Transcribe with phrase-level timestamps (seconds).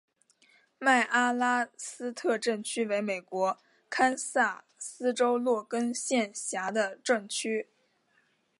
[0.79, 7.69] 麦阿拉斯特镇区为美国堪萨斯州洛根县辖下的镇区。